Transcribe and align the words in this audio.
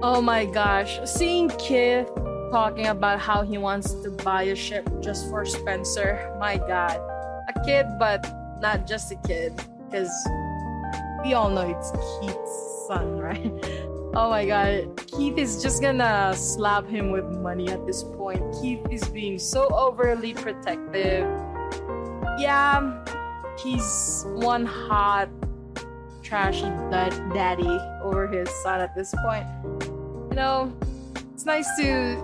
Oh 0.00 0.20
my 0.22 0.44
gosh, 0.44 1.00
seeing 1.04 1.48
Keith 1.58 2.08
talking 2.52 2.86
about 2.86 3.18
how 3.18 3.42
he 3.42 3.58
wants 3.58 3.92
to 3.94 4.10
buy 4.10 4.44
a 4.44 4.54
ship 4.54 4.88
just 5.00 5.28
for 5.28 5.44
Spencer. 5.44 6.36
My 6.38 6.56
god. 6.56 7.00
A 7.48 7.64
kid, 7.64 7.84
but 7.98 8.24
not 8.60 8.86
just 8.86 9.10
a 9.10 9.16
kid. 9.26 9.60
Because 9.90 10.12
we 11.24 11.34
all 11.34 11.50
know 11.50 11.68
it's 11.68 11.90
Keith's 12.20 12.86
son, 12.86 13.18
right? 13.18 13.52
Oh 14.14 14.30
my 14.30 14.46
god. 14.46 14.96
Keith 15.06 15.36
is 15.36 15.62
just 15.62 15.82
gonna 15.82 16.32
slap 16.34 16.88
him 16.88 17.10
with 17.10 17.26
money 17.26 17.68
at 17.68 17.86
this 17.86 18.02
point. 18.02 18.42
Keith 18.60 18.80
is 18.90 19.06
being 19.08 19.38
so 19.38 19.68
overly 19.68 20.32
protective. 20.32 21.28
Yeah, 22.38 23.04
he's 23.62 24.24
one 24.28 24.64
hot, 24.64 25.28
trashy 26.22 26.70
daddy 27.34 27.78
over 28.02 28.26
his 28.26 28.48
son 28.62 28.80
at 28.80 28.94
this 28.94 29.14
point. 29.22 29.46
Know, 30.38 30.72
it's 31.34 31.44
nice 31.44 31.66
to 31.78 32.14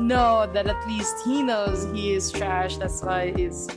know 0.00 0.50
that 0.54 0.66
at 0.66 0.88
least 0.88 1.16
he 1.22 1.42
knows 1.42 1.84
he 1.92 2.14
is 2.14 2.32
trash. 2.32 2.78
That's 2.78 3.02
why 3.02 3.34
he's 3.36 3.68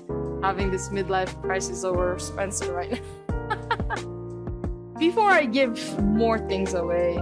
having 0.41 0.71
this 0.71 0.87
midlife 0.87 1.41
crisis 1.41 1.83
over 1.83 2.17
Spencer 2.17 2.71
right 2.71 3.01
now. 3.37 4.93
Before 4.97 5.29
I 5.29 5.43
give 5.43 6.01
more 6.01 6.39
things 6.39 6.73
away, 6.73 7.17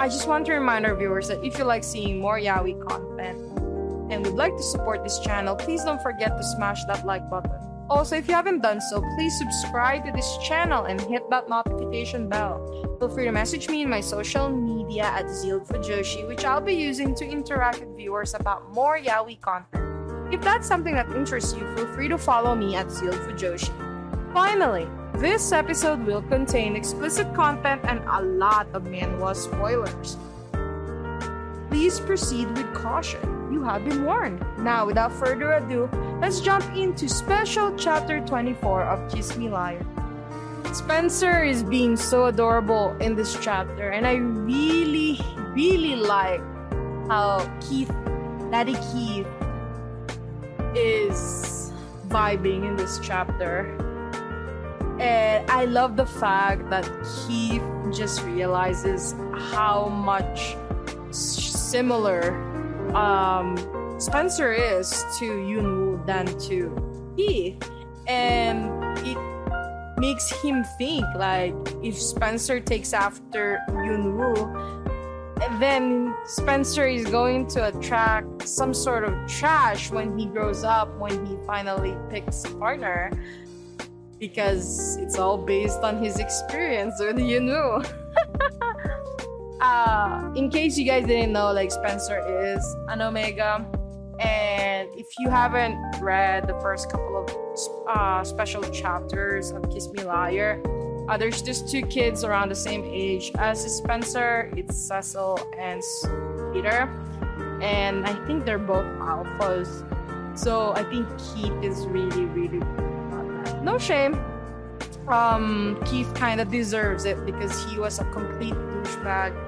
I 0.00 0.08
just 0.08 0.26
want 0.26 0.46
to 0.46 0.54
remind 0.54 0.84
our 0.84 0.96
viewers 0.96 1.28
that 1.28 1.44
if 1.44 1.58
you 1.58 1.64
like 1.64 1.84
seeing 1.84 2.18
more 2.18 2.40
Yaoi 2.40 2.74
content 2.88 3.38
and 4.10 4.26
would 4.26 4.34
like 4.34 4.56
to 4.56 4.64
support 4.64 5.04
this 5.04 5.20
channel, 5.20 5.54
please 5.54 5.84
don't 5.84 6.02
forget 6.02 6.36
to 6.36 6.42
smash 6.42 6.84
that 6.86 7.06
like 7.06 7.30
button. 7.30 7.52
Also, 7.90 8.16
if 8.16 8.28
you 8.28 8.34
haven't 8.34 8.62
done 8.62 8.80
so, 8.80 9.02
please 9.14 9.36
subscribe 9.38 10.06
to 10.06 10.12
this 10.12 10.38
channel 10.38 10.84
and 10.84 11.00
hit 11.02 11.28
that 11.28 11.48
notification 11.50 12.28
bell. 12.28 12.58
Feel 12.98 13.08
free 13.10 13.24
to 13.24 13.32
message 13.32 13.68
me 13.68 13.82
in 13.82 13.90
my 13.90 14.00
social 14.00 14.48
media 14.48 15.04
at 15.04 15.26
Fujoshi, 15.26 16.26
which 16.26 16.44
I'll 16.46 16.62
be 16.62 16.74
using 16.74 17.14
to 17.16 17.24
interact 17.26 17.80
with 17.80 17.94
viewers 17.96 18.32
about 18.32 18.72
more 18.72 18.98
yaoi 18.98 19.38
content. 19.40 19.84
If 20.32 20.40
that's 20.40 20.66
something 20.66 20.94
that 20.94 21.10
interests 21.10 21.54
you, 21.54 21.66
feel 21.76 21.86
free 21.92 22.08
to 22.08 22.16
follow 22.16 22.54
me 22.54 22.74
at 22.74 22.86
Fujoshi. 22.86 23.72
Finally, 24.32 24.88
this 25.16 25.52
episode 25.52 26.04
will 26.06 26.22
contain 26.22 26.76
explicit 26.76 27.32
content 27.34 27.82
and 27.84 28.00
a 28.08 28.22
lot 28.22 28.66
of 28.72 28.84
manhwa 28.84 29.36
spoilers. 29.36 30.16
Please 31.74 31.98
proceed 31.98 32.46
with 32.56 32.72
caution. 32.72 33.20
You 33.52 33.64
have 33.64 33.84
been 33.84 34.04
warned. 34.04 34.46
Now, 34.58 34.86
without 34.86 35.10
further 35.10 35.54
ado, 35.54 35.90
let's 36.20 36.40
jump 36.40 36.64
into 36.76 37.08
special 37.08 37.76
chapter 37.76 38.20
24 38.20 38.84
of 38.84 39.12
Kiss 39.12 39.36
Me 39.36 39.48
Liar. 39.48 39.84
Spencer 40.72 41.42
is 41.42 41.64
being 41.64 41.96
so 41.96 42.26
adorable 42.26 42.96
in 43.00 43.16
this 43.16 43.36
chapter, 43.40 43.88
and 43.88 44.06
I 44.06 44.14
really, 44.14 45.18
really 45.50 45.96
like 45.96 46.40
how 47.08 47.42
Keith, 47.60 47.92
Daddy 48.52 48.76
Keith, 48.92 49.26
is 50.76 51.72
vibing 52.06 52.68
in 52.68 52.76
this 52.76 53.00
chapter. 53.02 53.66
And 55.00 55.50
I 55.50 55.64
love 55.64 55.96
the 55.96 56.06
fact 56.06 56.70
that 56.70 56.88
Keith 57.26 57.64
just 57.92 58.22
realizes 58.22 59.16
how 59.50 59.88
much 59.88 60.54
similar 61.74 62.22
um, 62.94 63.58
Spencer 63.98 64.52
is 64.52 65.04
to 65.18 65.24
Yunwoo 65.24 66.06
than 66.06 66.26
to 66.46 66.70
Keith. 67.16 67.58
And 68.06 68.70
it 69.04 69.18
makes 69.98 70.30
him 70.40 70.62
think 70.78 71.04
like 71.16 71.52
if 71.82 71.98
Spencer 71.98 72.60
takes 72.60 72.92
after 72.92 73.58
Yunwoo, 73.70 74.38
then 75.58 76.14
Spencer 76.26 76.86
is 76.86 77.06
going 77.06 77.48
to 77.48 77.66
attract 77.66 78.46
some 78.46 78.72
sort 78.72 79.02
of 79.02 79.12
trash 79.26 79.90
when 79.90 80.16
he 80.16 80.26
grows 80.26 80.62
up, 80.62 80.96
when 81.00 81.26
he 81.26 81.36
finally 81.44 81.96
picks 82.08 82.44
a 82.44 82.54
partner. 82.54 83.10
Because 84.20 84.96
it's 84.98 85.18
all 85.18 85.38
based 85.38 85.80
on 85.80 86.00
his 86.00 86.20
experience 86.20 87.00
with 87.00 87.16
Yunwoo. 87.16 87.82
uh, 89.64 90.30
in 90.34 90.50
case 90.50 90.76
you 90.76 90.84
guys 90.84 91.06
didn't 91.06 91.32
know, 91.32 91.50
like 91.52 91.70
Spencer 91.70 92.18
is 92.52 92.62
an 92.88 93.00
Omega. 93.00 93.66
And 94.20 94.88
if 94.94 95.06
you 95.18 95.30
haven't 95.30 95.76
read 96.00 96.46
the 96.46 96.54
first 96.60 96.90
couple 96.90 97.16
of 97.22 97.26
uh, 97.88 98.22
special 98.24 98.62
chapters 98.62 99.50
of 99.50 99.68
Kiss 99.70 99.88
Me 99.92 100.04
Liar, 100.04 100.62
uh, 101.08 101.16
there's 101.16 101.42
just 101.42 101.70
two 101.70 101.82
kids 101.82 102.24
around 102.24 102.50
the 102.50 102.54
same 102.54 102.84
age 102.84 103.32
as 103.38 103.58
Spencer. 103.76 104.52
It's 104.56 104.76
Cecil 104.76 105.38
and 105.58 105.82
Peter. 106.52 106.88
And 107.62 108.06
I 108.06 108.14
think 108.26 108.44
they're 108.44 108.58
both 108.58 108.86
alphas. 109.00 109.68
So 110.38 110.74
I 110.74 110.84
think 110.84 111.08
Keith 111.18 111.56
is 111.62 111.86
really, 111.86 112.26
really 112.26 112.60
No 113.62 113.78
shame. 113.78 114.14
Um, 115.08 115.78
Keith 115.84 116.12
kind 116.14 116.40
of 116.40 116.50
deserves 116.50 117.04
it 117.04 117.24
because 117.26 117.64
he 117.66 117.78
was 117.78 117.98
a 117.98 118.04
complete 118.04 118.54
douchebag 118.54 119.43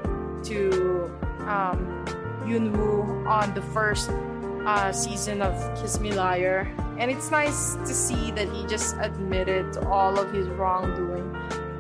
to 0.47 1.05
um, 1.47 2.05
Yunwoo 2.45 3.27
on 3.27 3.55
the 3.55 3.63
first 3.63 4.11
uh, 4.67 4.93
season 4.93 5.43
of 5.43 5.55
Kiss 5.81 6.01
Me 6.01 6.13
Liar. 6.13 6.73
And 6.99 7.11
it's 7.11 7.31
nice 7.31 7.75
to 7.77 7.95
see 7.95 8.31
that 8.33 8.49
he 8.49 8.67
just 8.67 8.97
admitted 9.01 9.73
to 9.75 9.89
all 9.89 10.19
of 10.19 10.33
his 10.33 10.47
wrongdoing 10.49 11.35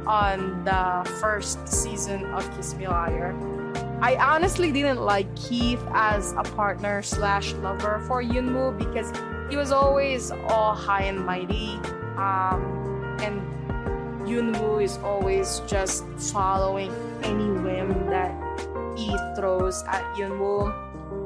on 0.06 0.65
the 0.65 1.10
first 1.21 1.66
season 1.69 2.25
of 2.27 2.44
Kiss 2.56 2.75
Me 2.75 2.87
Liar. 2.87 3.34
I 4.00 4.16
honestly 4.16 4.71
didn't 4.71 5.00
like 5.00 5.34
Keith 5.37 5.83
as 5.93 6.33
a 6.33 6.43
partner 6.43 7.03
slash 7.03 7.53
lover 7.54 8.03
for 8.06 8.22
Yunwoo 8.22 8.77
because 8.77 9.10
he 9.50 9.56
was 9.56 9.72
always 9.72 10.31
all 10.31 10.75
high 10.75 11.04
and 11.04 11.25
mighty. 11.25 11.75
Um, 12.16 13.16
and 13.21 13.41
Yunwoo 14.28 14.83
is 14.83 14.98
always 14.98 15.60
just 15.66 16.04
following 16.19 16.93
any 17.22 17.48
whim 17.48 18.10
that 18.10 18.46
he 18.97 19.17
throws 19.37 19.83
at 19.89 20.03
Yunwoo. 20.15 20.73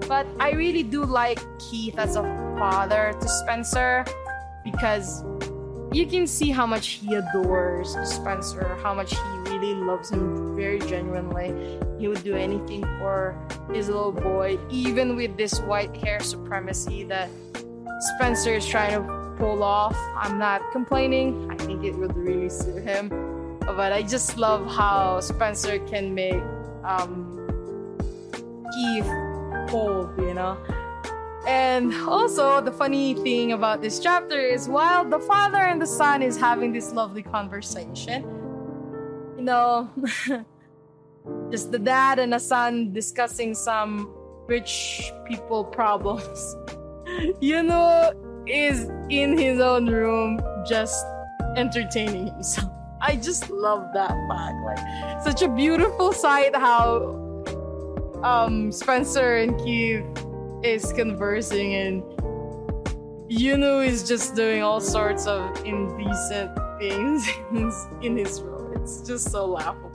But 0.08 0.26
I 0.38 0.52
really 0.52 0.82
do 0.82 1.04
like 1.04 1.40
Keith 1.58 1.98
as 1.98 2.16
a 2.16 2.22
father 2.58 3.14
to 3.20 3.28
Spencer 3.28 4.04
because 4.64 5.24
you 5.92 6.06
can 6.06 6.26
see 6.26 6.50
how 6.50 6.66
much 6.66 7.00
he 7.02 7.14
adores 7.14 7.96
Spencer, 8.04 8.76
how 8.82 8.94
much 8.94 9.10
he 9.10 9.38
really 9.50 9.74
loves 9.74 10.10
him 10.10 10.54
very 10.56 10.78
genuinely. 10.78 11.78
He 11.98 12.08
would 12.08 12.22
do 12.22 12.34
anything 12.36 12.82
for 12.98 13.36
his 13.72 13.88
little 13.88 14.12
boy, 14.12 14.58
even 14.70 15.16
with 15.16 15.36
this 15.36 15.58
white 15.60 15.94
hair 15.96 16.20
supremacy 16.20 17.04
that 17.04 17.28
Spencer 18.16 18.54
is 18.54 18.66
trying 18.66 18.92
to 18.92 19.34
pull 19.36 19.62
off. 19.62 19.96
I'm 20.16 20.38
not 20.38 20.70
complaining. 20.70 21.50
I 21.50 21.56
think 21.56 21.84
it 21.84 21.94
would 21.96 22.16
really 22.16 22.48
suit 22.48 22.82
him. 22.82 23.08
But 23.60 23.92
I 23.92 24.02
just 24.02 24.36
love 24.36 24.66
how 24.70 25.20
Spencer 25.20 25.78
can 25.86 26.14
make 26.14 26.42
um, 26.84 27.39
Keith 28.72 29.06
hope, 29.70 30.18
you 30.18 30.34
know? 30.34 30.58
And 31.46 31.94
also, 32.06 32.60
the 32.60 32.72
funny 32.72 33.14
thing 33.14 33.52
about 33.52 33.80
this 33.80 33.98
chapter 33.98 34.38
is 34.38 34.68
while 34.68 35.04
the 35.04 35.18
father 35.20 35.58
and 35.58 35.80
the 35.80 35.86
son 35.86 36.22
is 36.22 36.36
having 36.36 36.72
this 36.72 36.92
lovely 36.92 37.22
conversation, 37.22 38.22
you 39.36 39.42
know, 39.42 39.88
just 41.50 41.72
the 41.72 41.78
dad 41.78 42.18
and 42.18 42.32
the 42.32 42.38
son 42.38 42.92
discussing 42.92 43.54
some 43.54 44.14
rich 44.46 45.12
people 45.26 45.64
problems. 45.64 46.56
you 47.40 47.62
know, 47.62 48.12
is 48.46 48.90
in 49.08 49.38
his 49.38 49.60
own 49.60 49.86
room 49.86 50.40
just 50.66 51.04
entertaining 51.56 52.26
himself. 52.26 52.70
I 53.00 53.16
just 53.16 53.48
love 53.48 53.88
that 53.94 54.10
fact. 54.28 54.56
Like, 54.62 55.22
such 55.22 55.42
a 55.42 55.48
beautiful 55.48 56.12
sight 56.12 56.54
how 56.54 57.29
um, 58.22 58.70
Spencer 58.72 59.36
and 59.36 59.58
Keith 59.60 60.04
is 60.62 60.92
conversing 60.92 61.74
and 61.74 62.02
Yunwoo 63.30 63.86
is 63.86 64.06
just 64.06 64.34
doing 64.34 64.62
all 64.62 64.80
sorts 64.80 65.26
of 65.26 65.64
indecent 65.64 66.50
things 66.78 67.26
in 68.02 68.16
his 68.16 68.42
room. 68.42 68.72
It's 68.82 69.06
just 69.06 69.30
so 69.30 69.46
laughable. 69.46 69.90